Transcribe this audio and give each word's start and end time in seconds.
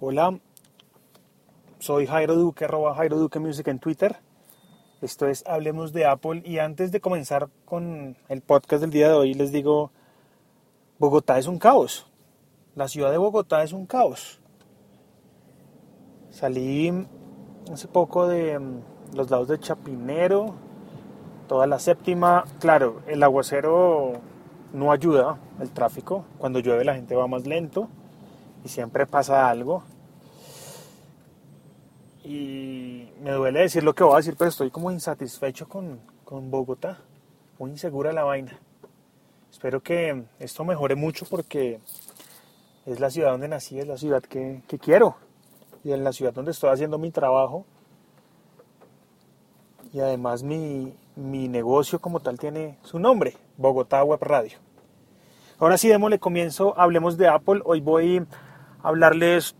Hola, 0.00 0.40
soy 1.78 2.08
Jairo 2.08 2.34
Duque, 2.34 2.64
arroba 2.64 2.96
Jairo 2.96 3.16
Duque 3.16 3.38
Music 3.38 3.68
en 3.68 3.78
Twitter. 3.78 4.16
Esto 5.00 5.28
es 5.28 5.46
Hablemos 5.46 5.92
de 5.92 6.04
Apple 6.04 6.42
y 6.44 6.58
antes 6.58 6.90
de 6.90 7.00
comenzar 7.00 7.48
con 7.64 8.16
el 8.28 8.40
podcast 8.40 8.80
del 8.80 8.90
día 8.90 9.08
de 9.08 9.14
hoy 9.14 9.34
les 9.34 9.52
digo, 9.52 9.92
Bogotá 10.98 11.38
es 11.38 11.46
un 11.46 11.60
caos. 11.60 12.08
La 12.74 12.88
ciudad 12.88 13.12
de 13.12 13.18
Bogotá 13.18 13.62
es 13.62 13.72
un 13.72 13.86
caos. 13.86 14.40
Salí 16.28 17.06
hace 17.72 17.86
poco 17.86 18.26
de 18.26 18.58
mm, 18.58 18.80
los 19.14 19.30
lados 19.30 19.46
de 19.46 19.60
Chapinero, 19.60 20.56
toda 21.46 21.68
la 21.68 21.78
séptima. 21.78 22.44
Claro, 22.58 23.00
el 23.06 23.22
aguacero 23.22 24.14
no 24.72 24.90
ayuda 24.90 25.38
el 25.60 25.70
tráfico. 25.70 26.24
Cuando 26.38 26.58
llueve 26.58 26.84
la 26.84 26.96
gente 26.96 27.14
va 27.14 27.28
más 27.28 27.46
lento 27.46 27.88
y 28.64 28.68
siempre 28.68 29.06
pasa 29.06 29.48
algo. 29.48 29.82
Y 32.24 33.10
me 33.20 33.32
duele 33.32 33.60
decir 33.60 33.84
lo 33.84 33.94
que 33.94 34.02
voy 34.02 34.14
a 34.14 34.16
decir, 34.16 34.34
pero 34.38 34.48
estoy 34.48 34.70
como 34.70 34.90
insatisfecho 34.90 35.68
con, 35.68 36.00
con 36.24 36.50
Bogotá. 36.50 36.98
Muy 37.58 37.70
insegura 37.70 38.12
la 38.12 38.24
vaina. 38.24 38.58
Espero 39.52 39.82
que 39.82 40.24
esto 40.38 40.64
mejore 40.64 40.94
mucho 40.94 41.26
porque 41.28 41.80
es 42.86 42.98
la 42.98 43.10
ciudad 43.10 43.32
donde 43.32 43.48
nací, 43.48 43.78
es 43.78 43.86
la 43.86 43.98
ciudad 43.98 44.22
que, 44.22 44.62
que 44.66 44.78
quiero. 44.78 45.16
Y 45.84 45.92
en 45.92 46.02
la 46.02 46.14
ciudad 46.14 46.32
donde 46.32 46.52
estoy 46.52 46.70
haciendo 46.70 46.96
mi 46.96 47.10
trabajo. 47.10 47.66
Y 49.92 50.00
además 50.00 50.42
mi, 50.42 50.94
mi 51.16 51.46
negocio 51.48 52.00
como 52.00 52.20
tal 52.20 52.38
tiene 52.38 52.78
su 52.82 52.98
nombre, 52.98 53.36
Bogotá 53.58 54.02
Web 54.02 54.22
Radio. 54.22 54.58
Ahora 55.58 55.76
sí, 55.76 55.88
démosle 55.88 56.18
comienzo, 56.18 56.74
hablemos 56.78 57.18
de 57.18 57.28
Apple. 57.28 57.60
Hoy 57.64 57.80
voy 57.80 58.26
a 58.82 58.88
hablarles 58.88 59.54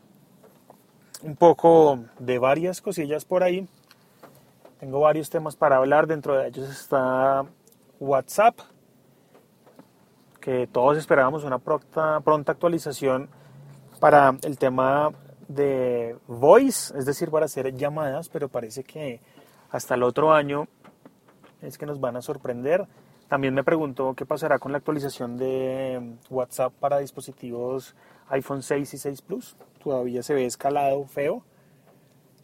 un 1.25 1.37
poco 1.37 2.01
de 2.19 2.39
varias 2.39 2.83
cosillas 2.83 3.25
por 3.25 3.43
ahí. 3.43 3.67
Tengo 4.79 5.01
varios 5.01 5.31
temas 5.31 5.57
para 5.57 5.77
hablar, 5.77 6.07
dentro 6.07 6.37
de 6.37 6.49
ellos 6.49 6.69
está 6.69 7.47
WhatsApp, 7.99 8.59
que 10.41 10.67
todos 10.67 10.99
esperábamos 10.99 11.43
una 11.45 11.59
pronta, 11.59 12.21
pronta 12.21 12.53
actualización 12.53 13.31
para 14.01 14.37
el 14.43 14.59
tema 14.59 15.13
de 15.49 16.19
voice, 16.27 16.97
es 16.99 17.07
decir, 17.07 17.31
para 17.31 17.47
hacer 17.47 17.75
llamadas, 17.75 18.29
pero 18.29 18.49
parece 18.49 18.85
que 18.85 19.21
hasta 19.71 19.95
el 19.95 20.03
otro 20.03 20.35
año 20.35 20.69
es 21.63 21.79
que 21.79 21.87
nos 21.87 22.01
van 22.01 22.17
a 22.17 22.23
sorprender. 22.23 22.87
También 23.35 23.53
me 23.53 23.65
pregunto 23.65 24.15
qué 24.15 24.25
pasará 24.25 24.61
con 24.61 24.71
la 24.71 24.79
actualización 24.79 25.37
de 25.37 26.19
WhatsApp 26.31 26.73
para 26.75 27.01
dispositivos 27.01 27.97
iPhone 28.29 28.63
6 28.63 28.95
y 28.95 28.97
6 28.97 29.23
Plus. 29.23 29.57
Todavía 29.83 30.23
se 30.23 30.35
ve 30.35 30.45
escalado 30.45 31.05
feo. 31.07 31.43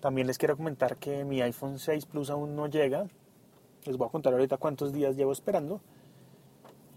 También 0.00 0.26
les 0.26 0.36
quiero 0.36 0.56
comentar 0.56 0.96
que 0.96 1.24
mi 1.24 1.42
iPhone 1.42 1.78
6 1.78 2.06
Plus 2.06 2.28
aún 2.28 2.56
no 2.56 2.66
llega. 2.66 3.06
Les 3.84 3.96
voy 3.96 4.08
a 4.08 4.10
contar 4.10 4.32
ahorita 4.32 4.56
cuántos 4.56 4.92
días 4.92 5.14
llevo 5.14 5.30
esperando. 5.30 5.80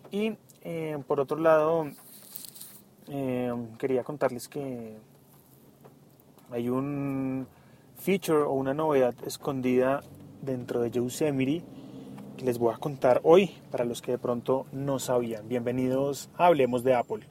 Y 0.10 0.38
eh, 0.64 0.98
por 1.06 1.20
otro 1.20 1.38
lado, 1.38 1.86
eh, 3.10 3.54
quería 3.78 4.04
contarles 4.04 4.48
que 4.48 4.98
hay 6.50 6.68
un 6.68 7.46
feature 7.98 8.42
o 8.42 8.54
una 8.54 8.74
novedad 8.74 9.14
escondida 9.24 10.02
dentro 10.42 10.82
de 10.82 10.90
Yosemite 10.90 11.83
que 12.38 12.46
les 12.46 12.58
voy 12.58 12.74
a 12.74 12.78
contar 12.78 13.22
hoy 13.24 13.56
para 13.72 13.86
los 13.86 14.02
que 14.02 14.12
de 14.12 14.18
pronto 14.18 14.66
no 14.72 15.00
sabían. 15.00 15.48
Bienvenidos 15.48 16.30
a 16.38 16.48
Hablemos 16.48 16.84
de 16.84 16.96
Apple. 16.96 17.28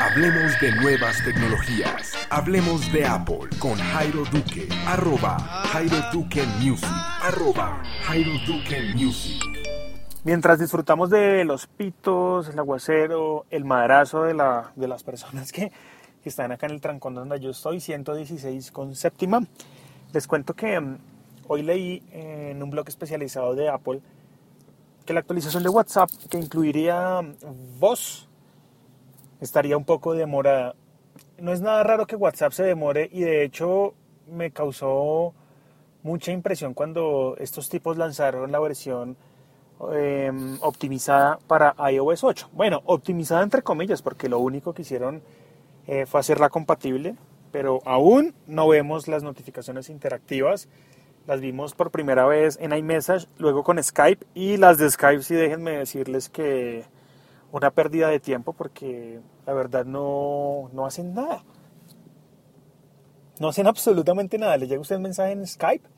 Hablemos 0.00 0.58
de 0.60 0.72
nuevas 0.76 1.22
tecnologías. 1.24 2.14
Hablemos 2.30 2.90
de 2.92 3.04
Apple 3.04 3.50
con 3.58 3.74
Jairo 3.74 4.24
Duque. 4.32 4.68
Arroba 4.86 5.38
Jairo 5.38 5.96
Duque 6.12 6.42
Music. 6.60 6.88
Arroba 7.22 7.82
Jairo 8.04 8.32
Duque 8.46 8.94
Music. 8.94 9.42
Mientras 10.24 10.58
disfrutamos 10.58 11.10
de 11.10 11.44
los 11.44 11.66
pitos, 11.66 12.48
el 12.48 12.58
aguacero, 12.58 13.46
el 13.50 13.64
madrazo 13.64 14.22
de, 14.24 14.34
la, 14.34 14.72
de 14.76 14.88
las 14.88 15.02
personas 15.02 15.52
que, 15.52 15.70
que 16.22 16.28
están 16.28 16.52
acá 16.52 16.66
en 16.66 16.72
el 16.72 16.80
trancón 16.80 17.14
donde 17.14 17.40
yo 17.40 17.50
estoy, 17.50 17.80
116 17.80 18.70
con 18.70 18.94
séptima, 18.94 19.42
les 20.12 20.26
cuento 20.26 20.54
que 20.54 20.78
mm, 20.78 20.98
hoy 21.52 21.62
leí 21.62 22.00
en 22.12 22.62
un 22.62 22.70
blog 22.70 22.86
especializado 22.86 23.56
de 23.56 23.68
Apple 23.68 24.00
que 25.04 25.12
la 25.12 25.18
actualización 25.18 25.64
de 25.64 25.68
WhatsApp 25.68 26.08
que 26.30 26.38
incluiría 26.38 27.22
voz 27.80 28.28
estaría 29.40 29.76
un 29.76 29.84
poco 29.84 30.14
demorada. 30.14 30.76
No 31.38 31.52
es 31.52 31.60
nada 31.60 31.82
raro 31.82 32.06
que 32.06 32.14
WhatsApp 32.14 32.52
se 32.52 32.62
demore 32.62 33.10
y 33.12 33.22
de 33.22 33.42
hecho 33.42 33.94
me 34.28 34.52
causó 34.52 35.34
mucha 36.04 36.30
impresión 36.30 36.72
cuando 36.72 37.34
estos 37.40 37.68
tipos 37.68 37.96
lanzaron 37.96 38.52
la 38.52 38.60
versión 38.60 39.16
eh, 39.92 40.30
optimizada 40.60 41.40
para 41.48 41.74
iOS 41.90 42.22
8. 42.22 42.50
Bueno, 42.52 42.80
optimizada 42.84 43.42
entre 43.42 43.62
comillas 43.62 44.02
porque 44.02 44.28
lo 44.28 44.38
único 44.38 44.72
que 44.72 44.82
hicieron 44.82 45.20
eh, 45.88 46.06
fue 46.06 46.20
hacerla 46.20 46.48
compatible, 46.48 47.16
pero 47.50 47.80
aún 47.86 48.36
no 48.46 48.68
vemos 48.68 49.08
las 49.08 49.24
notificaciones 49.24 49.90
interactivas. 49.90 50.68
Las 51.26 51.40
vimos 51.40 51.74
por 51.74 51.90
primera 51.90 52.26
vez 52.26 52.58
en 52.60 52.72
iMessage, 52.72 53.28
luego 53.38 53.62
con 53.62 53.82
Skype 53.82 54.26
y 54.34 54.56
las 54.56 54.78
de 54.78 54.90
Skype 54.90 55.22
sí 55.22 55.34
déjenme 55.34 55.72
decirles 55.72 56.28
que 56.28 56.84
una 57.52 57.70
pérdida 57.70 58.08
de 58.08 58.20
tiempo 58.20 58.52
porque 58.52 59.20
la 59.46 59.52
verdad 59.52 59.84
no, 59.84 60.70
no 60.72 60.86
hacen 60.86 61.14
nada. 61.14 61.44
No 63.38 63.48
hacen 63.48 63.66
absolutamente 63.66 64.38
nada. 64.38 64.56
Le 64.56 64.66
llega 64.66 64.80
usted 64.80 64.96
un 64.96 65.02
mensaje 65.02 65.32
en 65.32 65.46
Skype 65.46 65.88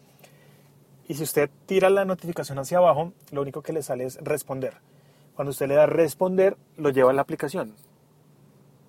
y 1.09 1.15
si 1.15 1.23
usted 1.23 1.51
tira 1.67 1.91
la 1.91 2.05
notificación 2.05 2.59
hacia 2.59 2.79
abajo, 2.79 3.13
lo 3.31 3.43
único 3.43 3.63
que 3.63 3.73
le 3.73 3.83
sale 3.83 4.05
es 4.05 4.19
responder. 4.23 4.75
Cuando 5.35 5.51
usted 5.51 5.67
le 5.67 5.75
da 5.75 5.87
responder, 5.87 6.57
lo 6.77 6.91
lleva 6.91 7.11
a 7.11 7.15
la 7.15 7.23
aplicación. 7.23 7.75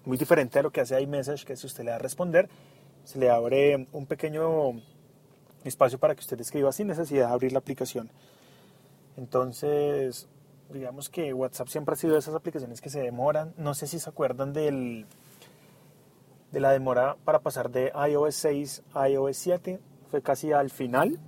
Muy 0.06 0.18
diferente 0.18 0.60
a 0.60 0.64
lo 0.64 0.72
que 0.72 0.82
hace 0.82 1.00
iMessage, 1.02 1.46
que 1.46 1.56
si 1.56 1.68
usted 1.68 1.84
le 1.86 1.92
da 1.92 1.98
responder, 1.98 2.50
se 3.04 3.20
le 3.20 3.30
abre 3.30 3.88
un 3.92 4.06
pequeño 4.06 4.74
espacio 5.64 6.00
para 6.00 6.16
que 6.16 6.22
usted 6.22 6.40
escriba 6.40 6.72
sin 6.72 6.88
necesidad 6.88 7.28
de 7.28 7.34
abrir 7.34 7.52
la 7.52 7.60
aplicación. 7.60 8.10
Entonces, 9.18 10.28
digamos 10.72 11.10
que 11.10 11.34
WhatsApp 11.34 11.68
siempre 11.68 11.94
ha 11.94 11.96
sido 11.96 12.14
de 12.14 12.20
esas 12.20 12.36
aplicaciones 12.36 12.82
que 12.82 12.90
se 12.90 13.02
demoran. 13.02 13.54
No 13.58 13.74
sé 13.74 13.88
si 13.88 14.00
se 14.00 14.10
acuerdan 14.10 14.54
del, 14.54 15.06
de 16.52 16.60
la 16.60 16.72
demora 16.72 17.18
para 17.24 17.40
pasar 17.40 17.70
de 17.72 17.92
iOS 18.10 18.36
6 18.36 18.84
a 18.94 19.10
iOS 19.10 19.38
7. 19.38 19.80
Fue 20.10 20.22
casi 20.22 20.52
al 20.52 20.70
final. 20.70 21.20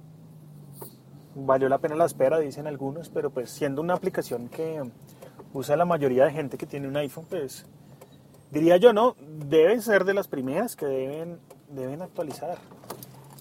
Valió 1.35 1.67
la 1.67 1.79
pena 1.79 1.95
la 1.95 2.05
espera, 2.05 2.39
dicen 2.39 2.65
algunos, 2.65 3.09
pero 3.09 3.29
pues 3.29 3.49
siendo 3.49 3.81
una 3.81 3.93
aplicación 3.93 4.47
que 4.47 4.81
usa 5.53 5.75
la 5.75 5.85
mayoría 5.85 6.25
de 6.25 6.31
gente 6.31 6.57
que 6.57 6.65
tiene 6.65 6.87
un 6.87 6.95
iPhone, 6.95 7.25
pues 7.29 7.65
diría 8.51 8.77
yo, 8.77 8.93
no, 8.93 9.15
debe 9.19 9.81
ser 9.81 10.05
de 10.05 10.13
las 10.13 10.27
primeras 10.27 10.75
que 10.75 10.85
deben, 10.85 11.39
deben 11.69 12.01
actualizar. 12.01 12.57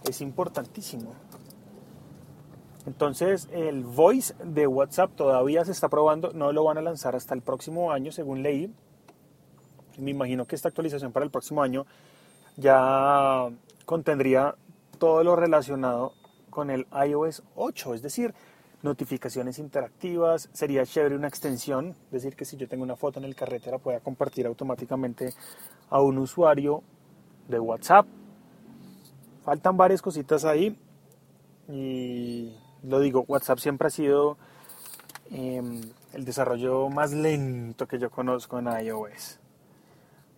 Es 0.08 0.20
importantísimo. 0.20 1.12
Entonces 2.86 3.48
el 3.52 3.82
voice 3.82 4.34
de 4.44 4.66
WhatsApp 4.66 5.12
todavía 5.14 5.64
se 5.64 5.72
está 5.72 5.88
probando, 5.88 6.32
no 6.32 6.52
lo 6.52 6.64
van 6.64 6.78
a 6.78 6.82
lanzar 6.82 7.16
hasta 7.16 7.34
el 7.34 7.40
próximo 7.40 7.92
año, 7.92 8.12
según 8.12 8.42
leí. 8.42 8.72
Me 9.98 10.10
imagino 10.10 10.44
que 10.44 10.54
esta 10.54 10.68
actualización 10.68 11.12
para 11.12 11.24
el 11.24 11.30
próximo 11.30 11.62
año 11.62 11.86
ya 12.56 13.48
contendría 13.86 14.54
todo 14.98 15.24
lo 15.24 15.36
relacionado 15.36 16.12
con 16.50 16.70
el 16.70 16.86
iOS 17.08 17.42
8, 17.56 17.94
es 17.94 18.02
decir, 18.02 18.34
notificaciones 18.82 19.58
interactivas, 19.58 20.50
sería 20.52 20.84
chévere 20.84 21.16
una 21.16 21.26
extensión, 21.26 21.96
es 22.06 22.10
decir, 22.10 22.36
que 22.36 22.44
si 22.44 22.56
yo 22.56 22.68
tengo 22.68 22.84
una 22.84 22.96
foto 22.96 23.18
en 23.18 23.24
el 23.24 23.34
carrete 23.34 23.70
la 23.70 23.78
pueda 23.78 24.00
compartir 24.00 24.46
automáticamente 24.46 25.32
a 25.88 26.00
un 26.00 26.18
usuario 26.18 26.82
de 27.48 27.58
WhatsApp. 27.58 28.06
Faltan 29.44 29.76
varias 29.76 30.00
cositas 30.00 30.44
ahí 30.44 30.79
y 31.69 32.56
lo 32.82 33.00
digo, 33.00 33.25
WhatsApp 33.29 33.58
siempre 33.58 33.88
ha 33.88 33.91
sido 33.91 34.37
eh, 35.31 35.62
el 36.12 36.25
desarrollo 36.25 36.88
más 36.88 37.12
lento 37.12 37.87
que 37.87 37.99
yo 37.99 38.11
conozco 38.11 38.58
en 38.58 38.69
iOS. 38.69 39.38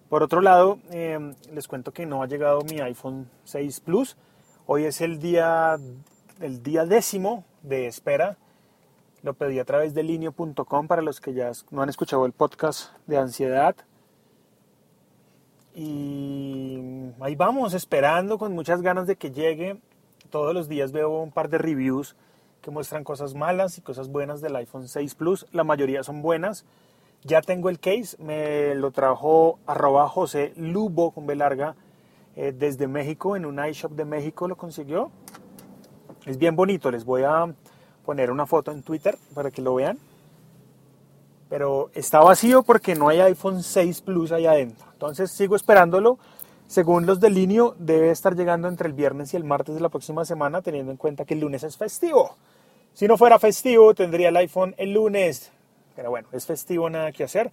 Por 0.09 0.23
otro 0.23 0.41
lado, 0.41 0.79
eh, 0.91 1.35
les 1.53 1.67
cuento 1.67 1.93
que 1.93 2.07
no 2.07 2.23
ha 2.23 2.27
llegado 2.27 2.63
mi 2.63 2.81
iPhone 2.81 3.29
6 3.45 3.81
Plus. 3.81 4.17
Hoy 4.67 4.85
es 4.85 5.01
el 5.01 5.19
día, 5.19 5.77
el 6.41 6.63
día 6.63 6.85
décimo 6.85 7.45
de 7.63 7.87
espera. 7.87 8.37
Lo 9.23 9.35
pedí 9.35 9.59
a 9.59 9.65
través 9.65 9.95
de 9.95 10.05
linio.com 10.05 10.87
para 10.87 11.03
los 11.03 11.21
que 11.21 11.35
ya 11.35 11.51
no 11.71 11.83
han 11.83 11.89
escuchado 11.89 12.27
el 12.27 12.33
podcast 12.33 12.93
de 13.07 13.19
ansiedad. 13.19 13.75
Y 15.79 16.81
ahí 17.21 17.35
vamos, 17.35 17.75
esperando 17.75 18.39
con 18.39 18.55
muchas 18.55 18.81
ganas 18.81 19.07
de 19.07 19.17
que 19.17 19.31
llegue. 19.31 19.79
Todos 20.31 20.55
los 20.55 20.71
días 20.71 20.91
veo 20.91 21.21
un 21.21 21.31
par 21.31 21.51
de 21.51 21.59
reviews 21.59 22.17
que 22.63 22.71
muestran 22.71 23.05
cosas 23.05 23.35
malas 23.35 23.77
y 23.77 23.83
cosas 23.83 24.09
buenas 24.09 24.41
del 24.41 24.57
iPhone 24.57 24.89
6 24.89 25.15
Plus. 25.17 25.47
La 25.53 25.65
mayoría 25.65 26.03
son 26.03 26.23
buenas. 26.23 26.65
Ya 27.25 27.43
tengo 27.43 27.69
el 27.69 27.79
case, 27.79 28.17
me 28.23 28.75
lo 28.75 28.91
trajo 28.91 29.59
arroba 29.67 30.09
José 30.09 30.55
Lubo 30.57 31.11
con 31.11 31.27
B 31.27 31.37
eh, 32.37 32.53
desde 32.57 32.87
México, 32.87 33.37
en 33.37 33.45
un 33.45 33.63
iShop 33.63 33.93
de 33.93 34.07
México 34.07 34.49
lo 34.49 34.57
consiguió. 34.57 35.11
Es 36.25 36.39
bien 36.39 36.57
bonito, 36.57 36.91
les 36.91 37.05
voy 37.05 37.23
a 37.23 37.55
poner 38.07 38.31
una 38.31 38.47
foto 38.47 38.73
en 38.73 38.83
Twitter 38.83 39.19
para 39.35 39.51
que 39.51 39.61
lo 39.61 39.75
vean. 39.75 39.99
Pero 41.49 41.91
está 41.95 42.21
vacío 42.21 42.63
porque 42.63 42.95
no 42.95 43.09
hay 43.09 43.21
iPhone 43.21 43.63
6 43.63 44.01
Plus 44.01 44.33
allá 44.33 44.53
adentro. 44.53 44.87
Entonces 44.93 45.31
sigo 45.31 45.57
esperándolo. 45.57 46.19
Según 46.67 47.07
los 47.07 47.21
de 47.21 47.31
Linio, 47.31 47.77
debe 47.79 48.11
estar 48.11 48.35
llegando 48.35 48.67
entre 48.67 48.89
el 48.89 48.95
viernes 48.95 49.33
y 49.33 49.37
el 49.37 49.45
martes 49.45 49.77
de 49.77 49.81
la 49.81 49.89
próxima 49.89 50.25
semana, 50.25 50.63
teniendo 50.63 50.91
en 50.91 50.99
cuenta 50.99 51.25
que 51.25 51.35
el 51.35 51.41
lunes 51.41 51.63
es 51.63 51.77
festivo. 51.77 52.37
Si 52.93 53.07
no 53.07 53.17
fuera 53.17 53.39
festivo, 53.39 53.95
tendría 53.95 54.31
el 54.31 54.37
iPhone 54.37 54.75
el 54.77 54.93
lunes. 54.93 55.53
Pero 55.95 56.11
bueno, 56.11 56.29
es 56.33 56.45
festivo, 56.45 56.91
nada 56.91 57.13
que 57.13 57.23
hacer. 57.23 57.53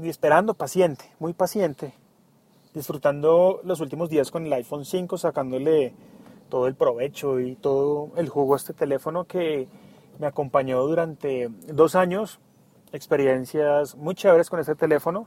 Y 0.00 0.08
esperando, 0.08 0.54
paciente, 0.54 1.06
muy 1.18 1.32
paciente. 1.32 1.94
Disfrutando 2.72 3.60
los 3.64 3.80
últimos 3.80 4.10
días 4.10 4.30
con 4.30 4.46
el 4.46 4.52
iPhone 4.52 4.84
5, 4.84 5.18
sacándole 5.18 5.92
todo 6.48 6.68
el 6.68 6.74
provecho 6.76 7.40
y 7.40 7.56
todo 7.56 8.10
el 8.16 8.28
jugo 8.28 8.54
a 8.54 8.58
este 8.58 8.74
teléfono 8.74 9.24
que 9.24 9.66
me 10.18 10.26
acompañó 10.26 10.82
durante 10.82 11.48
dos 11.66 11.94
años. 11.94 12.40
Experiencias 12.92 13.96
muy 13.96 14.14
chéveres 14.14 14.48
con 14.50 14.60
este 14.60 14.74
teléfono. 14.74 15.26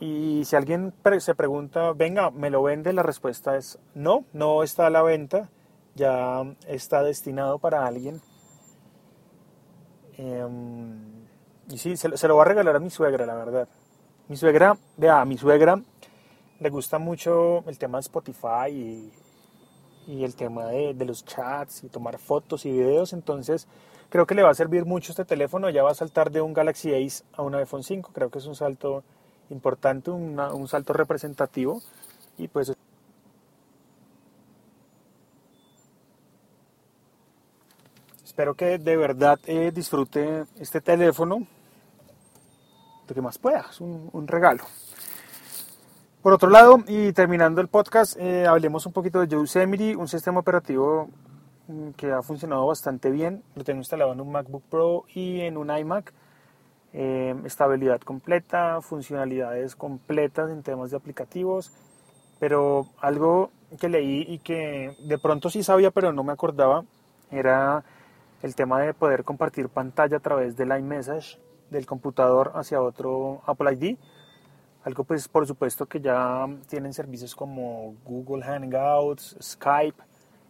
Y 0.00 0.44
si 0.44 0.56
alguien 0.56 0.94
se 1.18 1.34
pregunta, 1.34 1.92
venga, 1.92 2.30
¿me 2.30 2.50
lo 2.50 2.62
vende? 2.62 2.92
La 2.92 3.02
respuesta 3.02 3.56
es 3.56 3.78
no, 3.94 4.24
no 4.32 4.62
está 4.62 4.86
a 4.86 4.90
la 4.90 5.02
venta, 5.02 5.50
ya 5.94 6.42
está 6.66 7.02
destinado 7.02 7.58
para 7.58 7.86
alguien 7.86 8.22
Em, 10.20 11.26
y 11.70 11.78
sí, 11.78 11.96
se, 11.96 12.28
lo 12.28 12.36
va 12.36 12.42
a 12.42 12.44
regalar 12.44 12.76
a 12.76 12.78
mi 12.78 12.90
suegra, 12.90 13.24
la 13.24 13.34
verdad. 13.34 13.68
Mi 14.28 14.36
suegra, 14.36 14.76
vea, 14.98 15.22
a 15.22 15.24
mi 15.24 15.38
suegra 15.38 15.80
le 16.58 16.68
gusta 16.68 16.98
mucho 16.98 17.64
el 17.66 17.78
tema 17.78 17.96
de 17.96 18.02
Spotify 18.02 18.68
y, 18.70 19.12
y 20.10 20.24
el 20.24 20.34
tema 20.34 20.66
de, 20.66 20.94
de, 20.94 21.04
los 21.04 21.24
chats 21.24 21.84
y 21.84 21.88
tomar 21.88 22.18
fotos 22.18 22.66
y 22.66 22.72
videos. 22.72 23.12
Entonces, 23.12 23.66
creo 24.08 24.26
que 24.26 24.34
le 24.34 24.42
va 24.42 24.50
a 24.50 24.54
servir 24.54 24.84
mucho 24.84 25.12
este 25.12 25.24
teléfono. 25.24 25.70
Ya 25.70 25.82
va 25.82 25.90
a 25.90 25.94
saltar 25.94 26.30
de 26.30 26.40
un 26.40 26.52
Galaxy 26.52 26.92
Ace 26.94 27.24
a 27.32 27.42
un 27.42 27.54
iPhone 27.54 27.84
5. 27.84 28.10
Creo 28.12 28.30
que 28.30 28.38
es 28.38 28.46
un 28.46 28.56
salto 28.56 29.04
importante, 29.50 30.10
un 30.10 30.68
salto 30.68 30.92
representativo. 30.92 31.82
Y 32.38 32.48
pues 32.48 32.72
Espero 38.40 38.54
que 38.54 38.78
de 38.78 38.96
verdad 38.96 39.38
eh, 39.44 39.70
disfrute 39.70 40.46
este 40.58 40.80
teléfono, 40.80 41.46
lo 43.06 43.14
que 43.14 43.20
más 43.20 43.36
pueda, 43.36 43.66
es 43.68 43.82
un, 43.82 44.26
regalo. 44.26 44.64
Por 46.22 46.34
otro 46.34 46.50
lado, 46.50 46.84
y 46.86 47.14
terminando 47.14 47.62
el 47.62 47.68
podcast, 47.68 48.14
eh, 48.20 48.46
hablemos 48.46 48.84
un 48.84 48.92
poquito 48.92 49.20
de 49.20 49.28
Yosemite, 49.28 49.96
un 49.96 50.06
sistema 50.06 50.40
operativo 50.40 51.08
mm, 51.66 51.92
que 51.92 52.12
ha 52.12 52.20
funcionado 52.20 52.66
bastante 52.66 53.10
bien. 53.10 53.42
Lo 53.54 53.64
tengo 53.64 53.78
instalado 53.78 54.12
en 54.12 54.20
un 54.20 54.30
MacBook 54.30 54.62
Pro 54.64 55.04
y 55.14 55.40
en 55.40 55.56
un 55.56 55.74
iMac. 55.74 56.12
Eh, 56.92 57.34
estabilidad 57.46 58.02
completa, 58.02 58.82
funcionalidades 58.82 59.74
completas 59.76 60.50
en 60.50 60.62
temas 60.62 60.90
de 60.90 60.98
aplicativos. 60.98 61.72
Pero 62.38 62.88
algo 63.00 63.50
que 63.80 63.88
leí 63.88 64.26
y 64.28 64.40
que 64.40 64.94
de 64.98 65.18
pronto 65.18 65.48
sí 65.48 65.62
sabía, 65.62 65.90
pero 65.90 66.12
no 66.12 66.22
me 66.22 66.34
acordaba, 66.34 66.84
era 67.30 67.82
el 68.42 68.54
tema 68.54 68.80
de 68.82 68.92
poder 68.92 69.24
compartir 69.24 69.70
pantalla 69.70 70.18
a 70.18 70.20
través 70.20 70.54
del 70.54 70.76
iMessage 70.78 71.38
del 71.70 71.86
computador 71.86 72.52
hacia 72.56 72.82
otro 72.82 73.40
Apple 73.46 73.72
ID. 73.72 73.96
Algo 74.84 75.04
pues 75.04 75.28
por 75.28 75.46
supuesto 75.46 75.86
que 75.86 76.00
ya 76.00 76.46
tienen 76.68 76.94
servicios 76.94 77.34
como 77.34 77.94
Google 78.04 78.42
Hangouts, 78.42 79.36
Skype, 79.40 80.02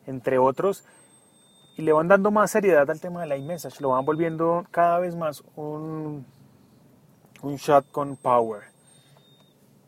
entre 0.06 0.38
otros. 0.38 0.84
Y 1.76 1.82
le 1.82 1.92
van 1.92 2.08
dando 2.08 2.30
más 2.30 2.50
seriedad 2.50 2.88
al 2.90 3.00
tema 3.00 3.22
del 3.24 3.38
iMessage. 3.38 3.80
Lo 3.80 3.90
van 3.90 4.04
volviendo 4.04 4.66
cada 4.70 4.98
vez 4.98 5.16
más 5.16 5.42
un, 5.56 6.24
un 7.42 7.56
chat 7.56 7.84
con 7.90 8.16
power. 8.16 8.64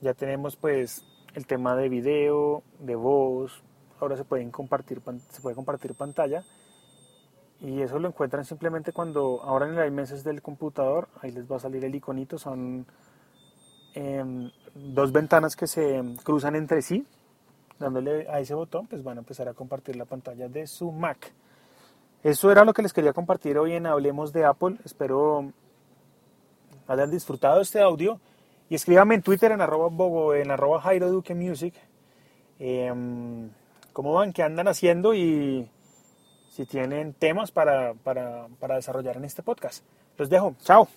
Ya 0.00 0.14
tenemos 0.14 0.56
pues 0.56 1.04
el 1.34 1.46
tema 1.46 1.76
de 1.76 1.88
video, 1.88 2.62
de 2.80 2.96
voz. 2.96 3.62
Ahora 4.00 4.16
se, 4.16 4.24
pueden 4.24 4.50
compartir, 4.50 5.00
se 5.30 5.40
puede 5.40 5.54
compartir 5.54 5.94
pantalla 5.94 6.42
y 7.62 7.80
eso 7.80 8.00
lo 8.00 8.08
encuentran 8.08 8.44
simplemente 8.44 8.92
cuando 8.92 9.40
ahora 9.44 9.68
en 9.68 9.78
el 9.78 9.86
iMessage 9.86 10.24
del 10.24 10.42
computador, 10.42 11.08
ahí 11.20 11.30
les 11.30 11.50
va 11.50 11.56
a 11.56 11.60
salir 11.60 11.84
el 11.84 11.94
iconito, 11.94 12.36
son 12.36 12.86
em, 13.94 14.50
dos 14.74 15.12
ventanas 15.12 15.56
que 15.56 15.66
se 15.66 16.02
cruzan 16.24 16.56
entre 16.56 16.82
sí. 16.82 17.06
Dándole 17.78 18.28
a 18.28 18.40
ese 18.40 18.54
botón, 18.54 18.86
pues 18.86 19.02
van 19.02 19.18
a 19.18 19.20
empezar 19.20 19.48
a 19.48 19.54
compartir 19.54 19.96
la 19.96 20.04
pantalla 20.04 20.48
de 20.48 20.66
su 20.66 20.92
Mac. 20.92 21.32
Eso 22.22 22.52
era 22.52 22.64
lo 22.64 22.72
que 22.72 22.82
les 22.82 22.92
quería 22.92 23.12
compartir 23.12 23.58
hoy 23.58 23.72
en 23.72 23.86
Hablemos 23.86 24.32
de 24.32 24.44
Apple. 24.44 24.76
Espero 24.84 25.52
hayan 26.86 27.10
disfrutado 27.10 27.60
este 27.60 27.80
audio. 27.80 28.20
Y 28.68 28.74
escríbame 28.74 29.16
en 29.16 29.22
Twitter 29.22 29.52
en 29.52 29.60
arroba, 29.60 29.88
bogo, 29.88 30.34
en 30.34 30.50
arroba 30.50 30.80
Jairo 30.80 31.10
Duque 31.10 31.34
Music. 31.34 31.74
Em, 32.58 33.50
¿Cómo 33.92 34.14
van? 34.14 34.32
¿Qué 34.32 34.42
andan 34.42 34.68
haciendo? 34.68 35.14
Y 35.14 35.68
si 36.48 36.64
tienen 36.64 37.12
temas 37.12 37.50
para, 37.50 37.94
para, 37.94 38.46
para 38.60 38.76
desarrollar 38.76 39.16
en 39.16 39.24
este 39.24 39.42
podcast. 39.42 39.84
Los 40.16 40.30
dejo. 40.30 40.54
Chao. 40.62 40.88